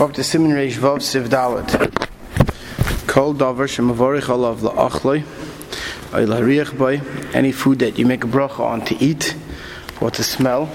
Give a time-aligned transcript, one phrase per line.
[0.00, 1.68] Up to Siman Reish Vav Siv Dalet.
[3.08, 5.24] Kol davar shemavorich alav la'achloi.
[6.12, 7.00] Ay la'riach bay.
[7.36, 9.34] Any food that you make a bracha on to eat,
[10.00, 10.68] or to smell.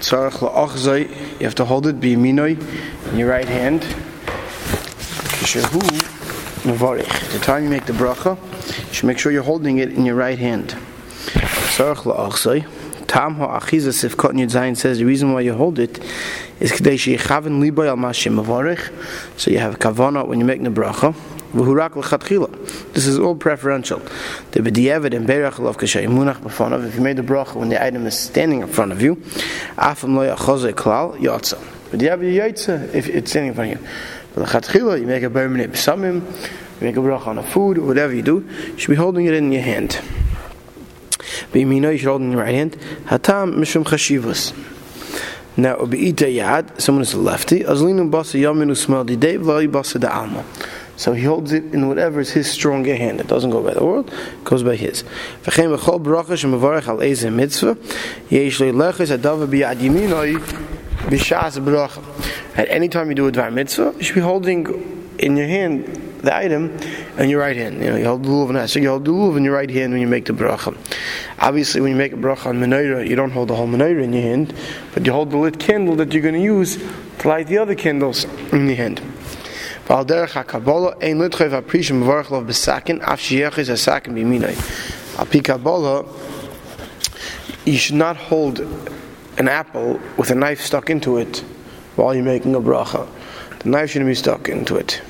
[0.00, 1.08] Tzarech la'achzoi.
[1.40, 3.80] You have to hold it biyaminoi in your right hand.
[5.40, 5.80] Kishahu
[6.64, 7.32] mavorich.
[7.32, 8.36] The time you make the bracha,
[8.88, 10.76] you should make sure you're holding it in your right hand.
[11.72, 12.66] Tzarech la'achzoi.
[13.06, 16.02] Tam ha'achiza sifkot yud zayin says the reason why you hold it
[16.62, 18.90] is kadei sheyichaven liboy al mashim mavorich.
[19.38, 21.14] So you have kavana when you make the bracha.
[22.94, 23.98] This is all preferential.
[24.52, 26.86] The b'diavad and berach lov kashay munach b'fonav.
[26.86, 29.16] If you made the bracha when the item is standing in front of you,
[29.76, 31.58] afam lo yachozeh klal yotza.
[31.90, 33.88] B'diavad yotza if it's standing in front of you.
[34.34, 36.22] But l'chatchila you make a berminit b'samim,
[36.80, 39.34] you make a bracha on a food, whatever you do, you should be holding it
[39.34, 40.00] in your hand.
[41.52, 42.78] B'yamino you should hold it in your right hand.
[43.04, 44.54] Hatam mishum chashivus.
[45.56, 47.62] Now, yad, someone is a lefty.
[50.96, 53.20] So he holds it in whatever is his stronger hand.
[53.20, 55.04] It doesn't go by the world, it goes by his.
[57.30, 57.76] Mitzvah.
[62.54, 66.11] At any time you do a dvar mitzvah, you should be holding in your hand
[66.22, 66.76] the item
[67.18, 67.82] in your right hand.
[67.82, 70.00] You know, you hold the lulav so you hold the in your right hand when
[70.00, 70.76] you make the bracha.
[71.40, 74.12] Obviously, when you make a bracha on menorah, you don't hold the whole menorah in
[74.12, 74.54] your hand,
[74.94, 76.78] but you hold the lit candle that you're going to use
[77.18, 79.00] to light the other candles in your hand.
[79.86, 83.88] Val derech hakabbalah ein litchev aprishim mevarach lov besakin af sheyechiz.
[85.18, 85.42] Al pi
[87.64, 88.60] you should not hold
[89.38, 91.38] an apple with a knife stuck into it
[91.96, 93.08] while you're making a bracha.
[93.60, 95.02] The knife shouldn't be stuck into it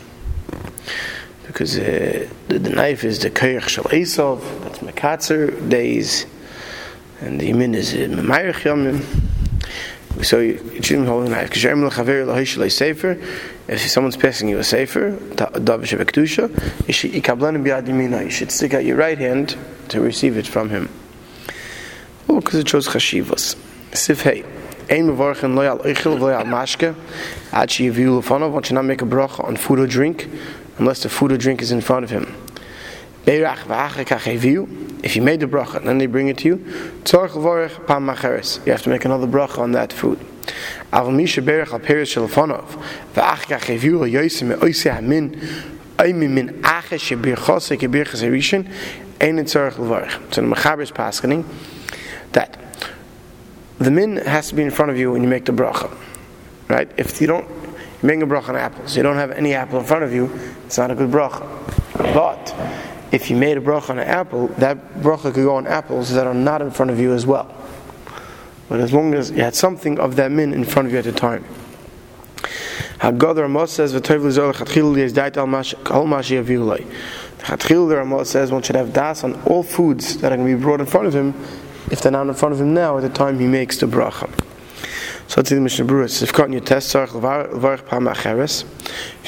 [1.52, 6.24] because uh, the, the, knife is the koyach shel Esav, that's Mekatzer days,
[7.20, 9.04] and the Yemin is Memayach Yomim.
[10.24, 11.50] So you, shouldn't hold a knife.
[11.50, 13.18] Kishem lechaver lahish sefer.
[13.68, 18.24] If someone's passing you a sefer, davish bekdusha, you should ikablan biyad yamina.
[18.24, 19.56] You should stick out your right hand
[19.88, 20.88] to receive it from him.
[22.30, 23.56] Oh, because it shows chashivas.
[23.94, 24.44] Sif hey.
[24.90, 26.94] Ein mevorchen loyal oichel loyal mashke.
[27.52, 28.52] Ad sheyiviu lefanov.
[28.52, 30.28] One should not make a bracha on food or drink
[30.78, 32.36] unless the food or drink is in front of him.
[33.24, 39.04] If you made the bracha then they bring it to you, you have to make
[39.04, 40.18] another bracha on that food.
[40.90, 41.10] So
[50.40, 51.44] the Mechaber is paskening
[52.32, 52.58] that
[53.78, 55.94] the min has to be in front of you when you make the bracha.
[56.68, 56.90] Right?
[56.96, 57.46] If you don't
[58.02, 58.96] making a bracha on apples.
[58.96, 60.30] You don't have any apple in front of you,
[60.66, 61.46] it's not a good bracha.
[62.14, 62.54] But
[63.12, 66.26] if you made a bracha on an apple, that bracha could go on apples that
[66.26, 67.54] are not in front of you as well.
[68.68, 71.04] But as long as you had something of that min in front of you at
[71.04, 71.44] the time.
[73.00, 74.22] Hagadar Amos says, "V'toiv
[75.12, 76.86] dait al mashi aviyulay."
[77.42, 80.56] Chatchil the Ramos says one should have das on all foods that are going to
[80.56, 81.34] be brought in front of him,
[81.90, 84.30] if they're not in front of him now at the time he makes the bracha.
[85.32, 86.22] So it's in the Mishnah Berurah.
[86.22, 87.14] If you test If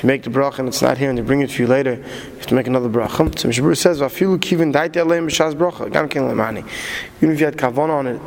[0.03, 1.95] you make the bracha and it's not here and they bring it to you later,
[1.95, 2.03] you
[2.37, 3.39] have to make another bracha.
[3.39, 4.03] So Mishnah Berurah says.
[4.03, 4.53] Even if
[7.41, 8.21] you had kavan on it,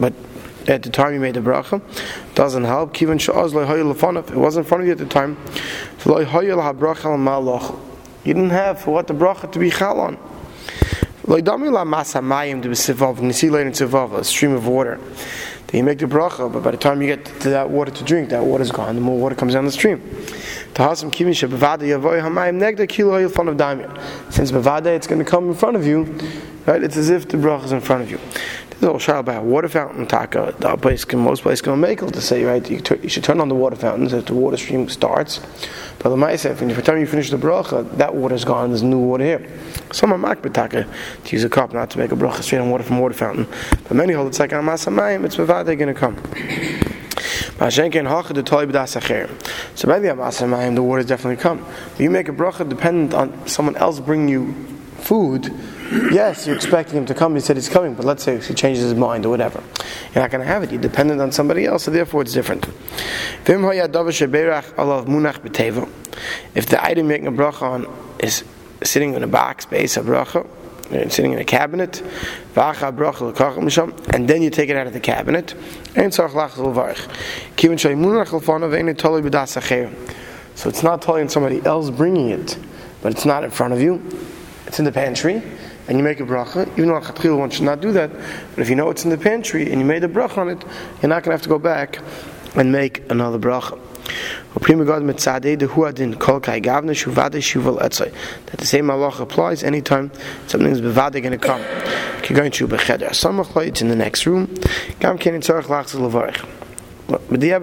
[0.00, 0.14] but
[0.66, 1.82] at the time you made the bracha,
[2.34, 3.02] doesn't help.
[3.02, 4.30] It wasn't in front of
[4.86, 5.36] you at the time.
[8.24, 10.16] You didn't have for what the bracha to be chal on.
[11.26, 13.34] Loy dami la masa mayim to be sivav.
[13.34, 13.68] See later
[14.16, 14.98] a stream of water
[15.72, 18.28] you make the bracha, but by the time you get to that water to drink,
[18.28, 18.94] that water's gone.
[18.94, 20.00] The more water comes down the stream.
[20.74, 21.02] Since
[24.52, 26.04] bevada it's going to come in front of you,
[26.66, 26.82] right?
[26.82, 28.20] It's as if the bracha is in front of you.
[28.82, 30.08] There's a whole about water fountain.
[30.08, 32.68] Taka, the place can, most places can make to say, right?
[32.68, 35.38] You, you, should turn on the water fountains as the water stream starts.
[36.00, 38.70] But the Ma'aseh, by the time you finish the bracha, that water's gone.
[38.70, 39.48] There's new water here.
[39.92, 40.92] Some are makbetaka
[41.24, 43.46] to use a cup, not to make a bracha straight on water from water fountain.
[43.86, 45.24] But many hold it's like on masamayim.
[45.26, 46.16] It's without they're going to come.
[46.16, 47.82] So by the
[50.08, 51.64] Amasamayim, the water definitely come.
[51.92, 54.52] If you make a bracha dependent on someone else bringing you
[54.96, 55.54] food,
[56.12, 57.34] yes, you're expecting him to come.
[57.34, 59.62] He said he's coming, but let's say he changes his mind or whatever.
[60.14, 60.70] You're not going to have it.
[60.70, 62.66] You're dependent on somebody else, so therefore it's different.
[66.54, 67.86] If the item making a bracha on
[68.18, 68.44] is
[68.82, 70.46] sitting in a box, base of bracha,
[71.10, 72.02] sitting in a cabinet,
[72.54, 75.54] and then you take it out of the cabinet,
[80.54, 82.58] so it's not telling somebody else bringing it,
[83.00, 84.02] but it's not in front of you,
[84.66, 85.42] it's in the pantry,
[85.88, 88.10] and you make a bracha, even though Chatchil one should not do that,
[88.54, 90.62] but if you know it's in the pantry and you made a bracha on it,
[91.00, 91.98] you're not going to have to go back
[92.54, 93.78] and make another bracha.
[94.54, 94.68] That
[98.58, 100.10] the same Allah applies anytime
[100.46, 101.62] something is bevade going to come.
[103.68, 104.54] It's in the next room.
[105.02, 105.18] Other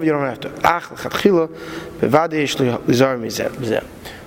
[0.04, 0.48] you don't have to.
[3.20, 3.84] Mizeh.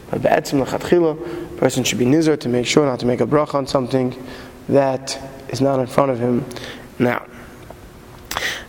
[0.10, 1.18] But be'etzim lechatchila,
[1.64, 4.14] person should be nizar to make sure not to make a bracha on something
[4.68, 5.18] that
[5.48, 6.44] is not in front of him.
[7.00, 7.26] Now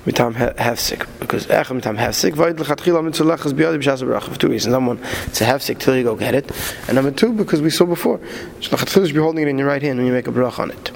[0.06, 4.70] mitam hefsik because ech mitam hefsik void lechatchila mitzulach is biyad b'shas for two reasons.
[4.70, 6.48] Number one it's a hefsik till you go get it.
[6.86, 8.18] And number two because we saw before
[8.60, 10.70] lechatchila should be holding it in your right hand when you make a bracha on
[10.70, 10.92] it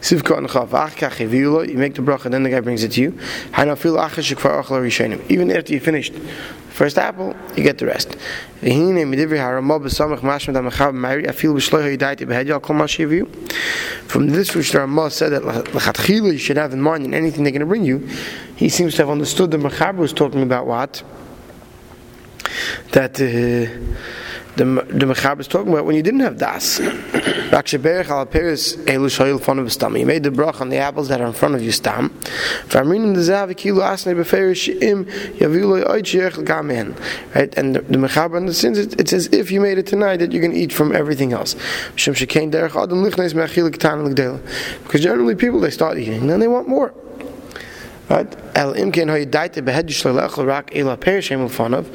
[0.00, 3.18] You make the bracha, then the guy brings it to you.
[5.28, 6.14] Even after you finished
[6.70, 8.16] first apple, you get the rest.
[14.06, 17.42] From this which the Ramah said that l'chatchila you should have in mind in anything
[17.42, 18.08] they're going to bring you,
[18.54, 21.02] he seems to have understood the Mechaber was talking about what?
[22.92, 23.20] That...
[23.20, 23.96] Uh,
[24.58, 26.80] the the Mechab is talking about when you didn't have das.
[26.80, 27.62] Al
[28.26, 29.96] elu of stam.
[29.96, 32.12] You made the brach on the apples that are in front of you stam.
[32.68, 32.82] The.
[37.34, 39.00] Right, and the, the Mechab understands it.
[39.00, 41.54] It says if you made it tonight that you can eat from everything else.
[41.94, 42.28] Because
[45.00, 46.92] generally people they start eating and then they want more.
[48.08, 48.36] Right?
[48.54, 51.86] El imken hoyidaita behed yishlelech rak ela perishem ufanav.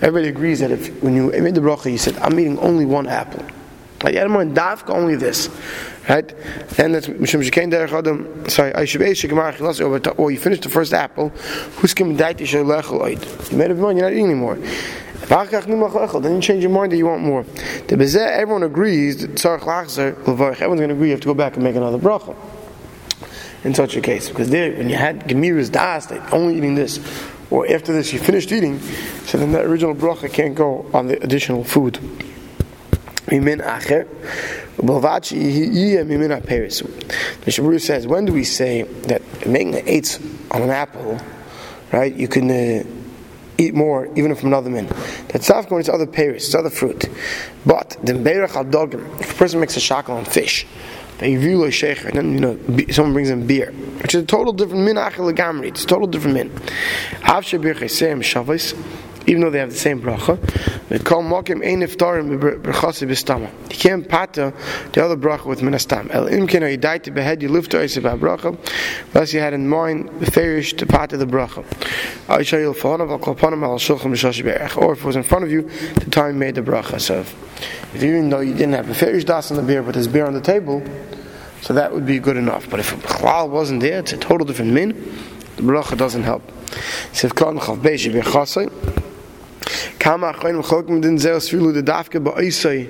[0.00, 3.08] Everybody agrees that if when you made the bracha, you said, "I'm eating only one
[3.08, 3.44] apple."
[4.02, 5.48] Like Yadamon dafka only this,
[6.08, 6.30] right?
[6.78, 8.48] And that's mishum shekain derech adam.
[8.48, 9.98] Sorry, I should be shekamar chilas over.
[10.10, 11.30] Or you finished the first apple.
[11.78, 13.50] Who's kim daita yishlelech oid?
[13.50, 13.98] You made up your mind.
[13.98, 14.58] You're not eating anymore.
[15.28, 17.44] Then you change your mind that you want more.
[17.88, 17.96] The
[18.32, 19.26] everyone agrees.
[19.26, 21.06] That everyone's going to agree.
[21.08, 22.36] You have to go back and make another bracha
[23.64, 24.28] in such a case.
[24.28, 27.00] Because there, when you had Gemira's Das, they only eating this,
[27.50, 28.78] or after this you finished eating,
[29.24, 31.94] so then that original bracha can't go on the additional food.
[33.26, 34.06] Mimin acher,
[34.76, 36.82] Balvachi mimin aperis.
[37.44, 40.20] The Shabru says, when do we say that making an eights
[40.50, 41.18] on an apple,
[41.92, 42.84] right, you can uh,
[43.58, 44.86] eat more even from another min.
[45.28, 47.06] That's not going to other peris, it's other fruit.
[47.64, 50.66] But the beirach al dogim, if a person makes a shackle on fish,
[51.18, 52.58] and then you know
[52.90, 53.72] someone brings in beer,
[54.02, 54.96] which is a total different min.
[54.98, 56.50] It's a total different min.
[59.26, 60.38] Even though they have the same bracha.
[60.88, 63.50] They call mokim ein iftarim b'chasi b'stama.
[63.68, 64.52] Can't pata
[64.92, 66.10] the other bracha with minastam.
[66.10, 68.56] El imken or die to behead, you lift to about bracha,
[69.12, 71.64] unless you had in mind the farish to pata the bracha.
[72.28, 72.40] Or
[74.92, 77.00] if it was in front of you, the time made the bracha.
[77.00, 77.34] So if
[77.94, 80.34] even though you didn't have a farish das on the beer, but there's beer on
[80.34, 80.82] the table,
[81.62, 82.68] so that would be good enough.
[82.70, 84.92] But if a chalal wasn't there, it's a total different min.
[85.56, 86.42] The bracha doesn't help.
[87.12, 89.05] Sif kan chav beishi.
[89.98, 92.88] Kama achayim chokim din zeh osfilu de dafke ba'isai.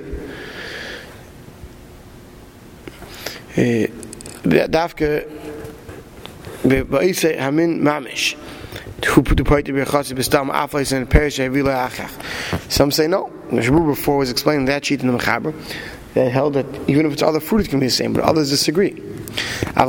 [3.55, 3.87] Eh,
[4.43, 5.27] dafke
[6.63, 8.35] ba'isai hamin mamish.
[9.05, 12.71] Who put the point to be chassid b'stam afais and perish avila achach.
[12.71, 13.31] Some say no.
[13.49, 15.53] The Shabur before was explaining that sheet in the Mechaber
[16.13, 18.49] that held that even if it's other fruit, it can be the same, but others
[18.49, 18.89] disagree.
[18.89, 19.83] If you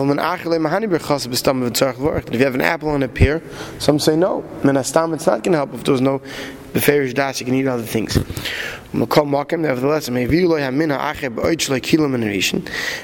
[2.44, 3.42] have an apple and a pear,
[3.78, 4.42] some say no.
[4.62, 6.20] Menastam, it's not going to help if there's no
[6.72, 8.18] beferish das, you can eat other things.
[8.92, 10.08] Nevertheless,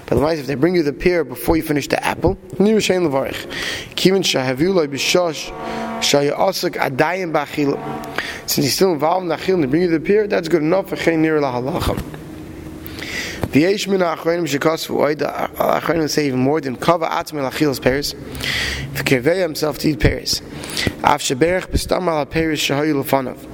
[0.06, 2.38] but otherwise, if they bring you the pear before you finish the apple,
[8.46, 10.62] since he's still involved in the achil and they bring you the pear, that's good
[10.62, 11.38] enough for chen nir.
[13.54, 14.00] The Yesh Min
[16.08, 18.14] say even more than Kava Atzmi Lachilas Peres
[18.94, 20.40] V'kevei himself to eat Peres
[21.04, 23.53] Av Sheberech B'stam Al Peres Shahoy Lefanav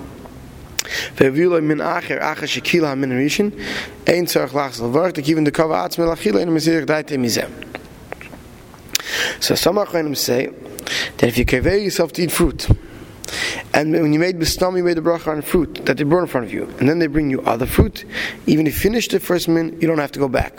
[9.40, 10.46] So some Achronim say
[11.18, 12.68] that if you kevei yourself to eat fruit
[13.72, 16.26] and when you made bistam, you made the bracha on fruit that they brought in
[16.26, 16.64] front of you.
[16.78, 18.04] And then they bring you other fruit.
[18.46, 20.58] Even if you finish the first min, you don't have to go back.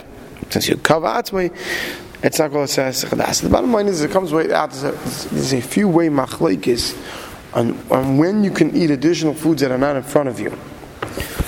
[0.49, 1.55] Since you cover atzmai,
[2.23, 4.71] it's not to say The bottom line is it comes way out.
[4.71, 6.95] There's a few way machlekes
[7.53, 10.57] on, on when you can eat additional foods that are not in front of you.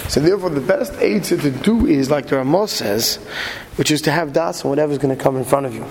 [0.10, 3.16] So therefore, the best aid to do is like the Ramos says,
[3.78, 5.84] which is to have das on whatever's going to come in front of you.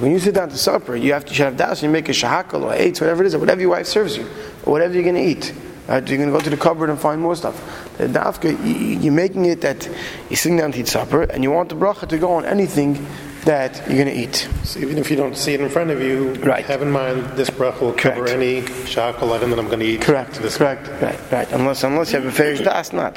[0.00, 1.82] When you sit down to supper, you have to you have das.
[1.82, 4.24] You make a shahakal or eight, whatever it is, or whatever your wife serves you,
[4.64, 5.54] or whatever you're going to eat.
[5.88, 6.06] Right?
[6.06, 7.56] You're going to go to the cupboard and find more stuff.
[7.96, 9.86] The dafka, you're making it that
[10.28, 13.06] you're sitting down to eat supper, and you want the bracha to go on anything
[13.46, 14.48] that you're going to eat.
[14.64, 16.64] So even if you don't see it in front of you, Right.
[16.66, 18.32] have in mind this bracha will cover Correct.
[18.32, 20.00] any shakal item that I'm going to eat.
[20.00, 20.34] Correct.
[20.42, 20.88] This Correct.
[21.00, 21.18] Right.
[21.30, 21.50] Right.
[21.52, 23.14] Unless unless you have a fair das not.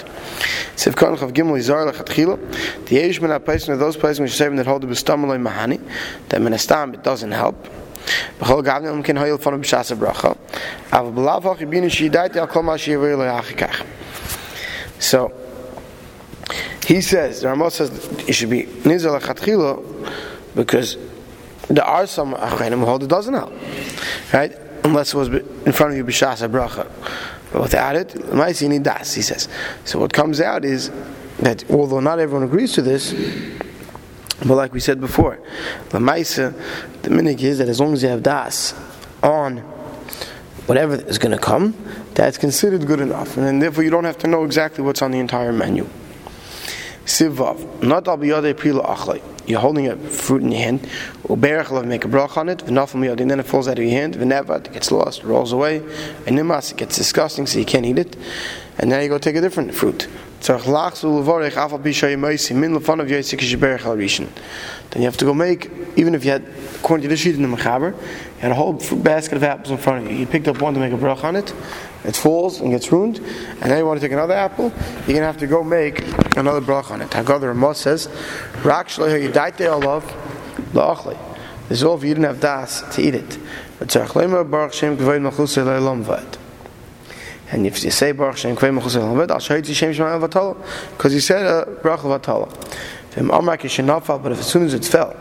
[0.76, 2.86] Siv kan of gimel izar lechatchila.
[2.86, 5.80] The Yesh min person of those places which say that hold the bestamaloi mahani.
[6.30, 7.68] That minastam it doesn't help.
[8.40, 10.38] B'chol gavnim can hoil from b'shas bracha.
[10.94, 13.84] Av b'lav hach yibinu shidayte al kol ma shiyavir le'achikach.
[15.00, 15.32] So
[16.90, 17.92] he says, the Rambam says
[18.28, 20.12] it should be nizar lechatchila
[20.56, 20.98] because
[21.68, 23.54] there are some achrenim who hold it doesn't help,
[24.34, 24.58] right?
[24.84, 26.90] Unless it was in front of you b'shas bracha.
[27.54, 29.14] But without it, ma'isi need das.
[29.14, 29.48] He says.
[29.86, 30.90] So what comes out is
[31.38, 33.14] that although not everyone agrees to this,
[34.40, 35.40] but like we said before,
[35.90, 36.56] the ma'isa,
[37.04, 38.74] the minig is that as long as you have das
[39.22, 39.58] on
[40.66, 41.76] whatever is going to come,
[42.16, 45.20] that's considered good enough, and therefore you don't have to know exactly what's on the
[45.20, 45.88] entire menu.
[47.10, 49.20] Sivav, not al biyadei prila achlai.
[49.48, 50.88] You're holding a fruit in your hand.
[51.24, 52.60] Uberach love make a brach on it.
[52.60, 54.14] V'nafal miyad, and then it falls out of your hand.
[54.14, 55.78] V'nevad, it gets lost, rolls away.
[56.28, 58.16] And nimas, it gets disgusting, so you can't eat it.
[58.78, 60.08] And then you go take a different fruit.
[60.42, 60.66] Then you
[65.04, 67.94] have to go make, even if you had, according to the sheet in the mechaber,
[67.94, 70.18] you had a whole basket of apples in front of you.
[70.20, 71.54] You picked up one to make a brach on it.
[72.06, 74.72] It falls and gets ruined, and then you want to take another apple,
[75.06, 76.02] you're going to have to go make
[76.38, 77.10] another brach on it.
[77.10, 78.08] Haggadah Ramah says.
[81.68, 83.38] This is all if you didn't have das to eat it.
[83.80, 84.16] Baruch.
[87.52, 90.56] And if you say baruch shem le'elam vad, I'll show you shem shemayim vatala.
[90.92, 92.48] Because he said a brach vatala.
[93.28, 95.16] But if as soon as it fell,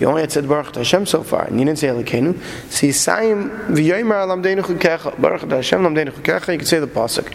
[0.00, 2.36] you only had said Baruch to Hashem so far, and you didn't say Elokeinu.
[2.70, 5.20] So Yisayim v'yoymer lamdeinu chukecha.
[5.20, 6.52] Baruch to Hashem lamdeinu chukecha.
[6.52, 7.32] You could say the pasuk.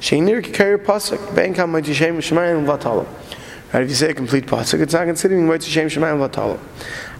[0.00, 1.34] Sheinir kikayir pasuk.
[1.34, 3.06] Ben kam moiti shem shemayim vatala.
[3.72, 3.82] Right?
[3.84, 6.58] If you say a complete pasuk, it's not considering moiti shem shemayim vatala.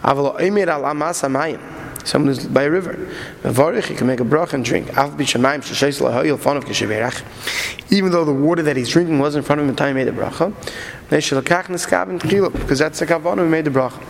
[0.02, 1.60] Aval oimer al amas amayim.
[2.04, 2.94] Someone who's by a river.
[3.42, 4.88] Mevarich, he can make a brach and drink.
[7.90, 10.04] Even though the water that he's drinking was in front of him the time he
[10.04, 10.52] made the bracha.
[11.08, 14.02] Because that's the kavanah who made the bracha.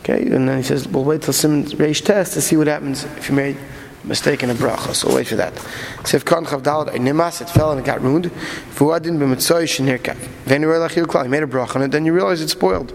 [0.00, 3.04] Okay, and then he says, we'll wait till Siman Reish Tes to see what happens
[3.04, 3.56] if you made
[4.02, 4.94] a mistake in a bracha.
[4.94, 5.56] So wait for that.
[6.04, 8.32] Sef kan chav a nimas, it fell and it got ruined.
[8.74, 10.18] Fuadin b'mitzoy shenirkav.
[10.44, 12.92] Then you realize you made a bracha on it, then you realize it's spoiled.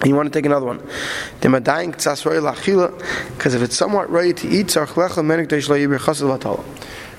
[0.00, 0.80] And you want to take another one.
[1.40, 4.74] Because if it's somewhat ready to eat.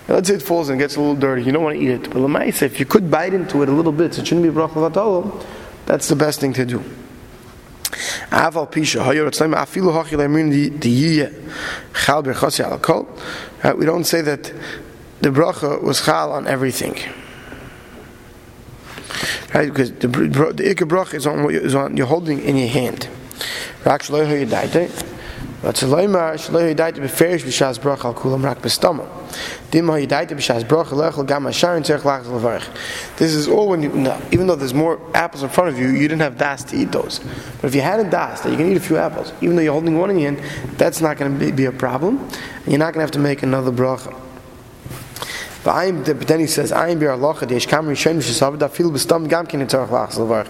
[0.07, 1.41] Let's say it falls and gets a little dirty.
[1.43, 2.11] You don't want to eat it.
[2.11, 5.43] But if you could bite into it a little bit, so it shouldn't be bracha.
[5.87, 6.83] That's the best thing to do.
[8.29, 11.29] Aval pisha hayor etzleim afilu hachi leimin the the
[11.93, 13.07] chal berchasi al kol.
[13.77, 14.51] We don't say that
[15.21, 16.99] the bracha was chal on everything.
[19.55, 22.57] Right, because the the ikar bracha is on what you- is on you're holding in
[22.57, 23.07] your hand.
[33.17, 33.89] This is all when you,
[34.31, 36.91] even though there's more apples in front of you, you didn't have das to eat
[36.91, 37.21] those.
[37.61, 39.61] But if you had a das that you can eat a few apples, even though
[39.61, 40.43] you're holding one in your hand,
[40.77, 42.19] that's not going to be, be a problem.
[42.63, 44.13] And you're not going to have to make another bracha.
[45.65, 49.47] But then he says, "I'm bir alocha deish kam rishon v'shasav da fil b'stam gam
[49.47, 50.47] kin etzarach lachs levarich."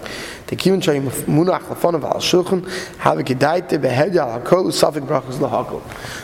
[0.48, 2.68] The kivun shay munach lefon of al shulchan
[2.98, 5.80] have gedaite behed al hakol usafik brachos lahakol.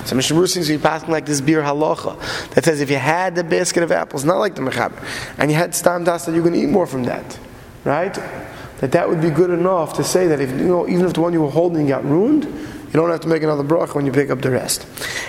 [0.07, 2.99] So Mishnah Berurah seems to be passing like this Biur Halacha that says if you
[2.99, 5.03] had the basket of apples, not like the mechaber,
[5.39, 7.39] and you had stam das that you're going to eat more from that,
[7.85, 8.13] right?
[8.81, 11.23] That that would be good enough to say that if you know even if the
[11.23, 12.45] one you were holding got ruined.
[12.45, 14.87] You don't have to make another bracha when you pick up the rest.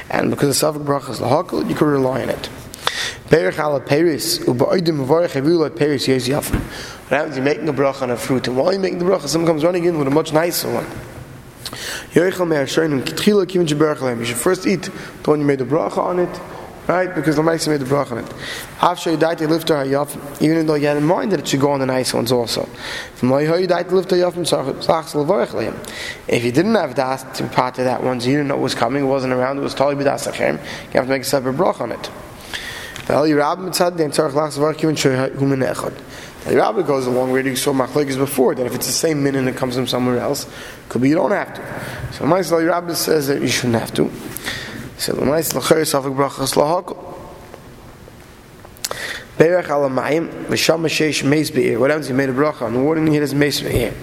[0.10, 2.50] And because the Safik is lahakol, you can rely on it.
[3.30, 6.60] Perich ala peris, u'ba'odim mevorech heviu like peris yes yafim.
[6.60, 7.36] What happens?
[7.38, 9.64] You're making a bracha on a fruit, and while you're making the bracha, someone comes
[9.64, 10.86] running in with a much nicer one.
[12.14, 14.20] Yoichel me'er shoynim kitchila kivin sheberach lehem.
[14.20, 16.42] You should first eat the one you made the bracha on it,
[16.88, 17.16] right?
[17.16, 19.20] Because the Maisa made the bracha on it.
[19.20, 21.72] Died, you lift her hayafim, even though you had in mind that it should go
[21.72, 22.68] on the nice ones also.
[23.16, 25.76] From died, you lift her hayafim, sachs levorech lehem.
[26.28, 28.62] If you didn't have das to part of that one, so you didn't know it
[28.62, 31.26] was coming, it wasn't around, it was totally b'das achem, you have to make a
[31.26, 32.12] separate bracha on it.
[33.06, 33.14] The
[36.58, 39.50] Rabbi goes along where you saw machlekes before that if it's the same min and
[39.50, 40.48] it comes from somewhere else,
[40.88, 41.62] could be you don't have to.
[42.14, 44.10] So Eli Rabbi says that you shouldn't have to.
[44.98, 46.98] So the nice lacher safik brachas lahakol.
[49.38, 51.80] Berach ala mayim v'sham sheish meis be'ir.
[51.80, 52.08] What happens?
[52.08, 53.94] He made a bracha on the water and he has meis be'ir.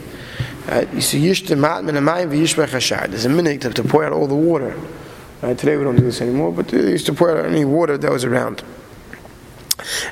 [0.67, 0.93] Right?
[0.93, 3.09] You see, yish temat min amayim v'yishbech hashar.
[3.09, 4.79] There's a minute to, to pour out all the water.
[5.41, 5.57] Right?
[5.57, 8.11] Today we don't do this anymore, but they used to pour out any water that
[8.11, 8.63] was around.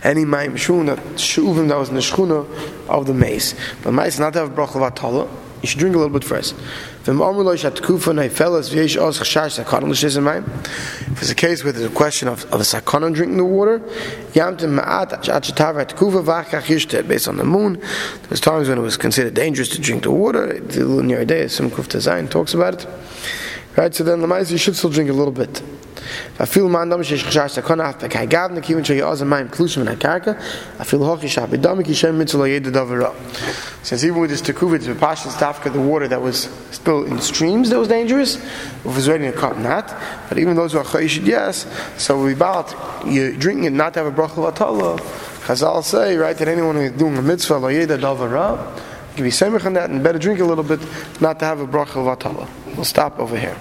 [0.02, 2.46] Any mayim shun that shuvim that was in the shchuna
[2.88, 3.54] of the mace.
[3.82, 5.28] But mace not have bracha vatala.
[5.62, 6.54] You should drink a little bit first.
[6.54, 7.18] If
[11.22, 13.78] it's a case where there's a question of, of a sakana drinking the water,
[17.08, 20.12] based on the moon, there was times when it was considered dangerous to drink the
[20.12, 20.60] water.
[20.60, 22.86] The Lunar Day, Kufta Zayin talks about it.
[23.76, 25.62] Right, so then the mice you should still drink a little bit.
[26.38, 29.22] I feel man dam shish khash ta kana afta kai gav ne kiven choy az
[29.22, 30.40] mein klush min a karka.
[30.78, 33.14] I feel hoch ich hab dam ki shem mit zolay de davra.
[33.82, 37.70] Since even with this tekuvit the passion staff the water that was spilled in streams
[37.70, 39.94] that was dangerous If was ready in a cup not
[40.28, 42.74] but even those who are khayish yes so we about
[43.06, 44.98] you drinking it not to have a brachah vatala.
[45.46, 48.58] Chazal say right that anyone who is doing a mitzvah lo yeda davra
[49.18, 50.80] ra can be semich on that and better drink a little bit
[51.20, 51.96] not to have a bracha
[52.76, 53.56] we'll stop over here